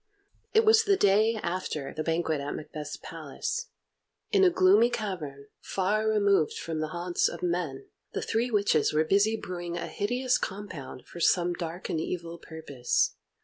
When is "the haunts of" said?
6.79-7.43